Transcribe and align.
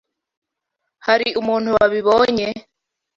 Hari 1.05 1.27
umuntu 1.39 1.67
wabibonye? 1.75 2.47